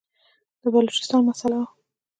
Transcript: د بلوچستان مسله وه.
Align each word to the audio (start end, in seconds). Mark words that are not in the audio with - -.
د 0.61 0.63
بلوچستان 0.73 1.21
مسله 1.29 1.55
وه. 1.61 1.67